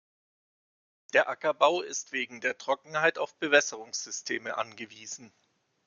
Der 1.13 1.29
Ackerbau 1.29 1.83
ist 1.83 2.11
wegen 2.11 2.41
der 2.41 2.57
Trockenheit 2.57 3.19
auf 3.19 3.37
Bewässerungssysteme 3.37 4.57
angewiesen. 4.57 5.31